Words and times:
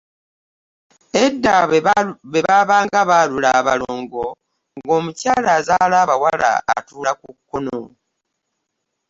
Edda 1.23 1.55
bwe 2.31 2.43
baabanga 2.47 2.99
baalula 3.09 3.49
abalongo 3.59 4.25
ng'omukyala 4.77 5.49
azaala 5.59 5.95
abawala 6.03 6.49
atuula 6.75 7.11
ku 7.21 7.29
kkono 7.37 7.79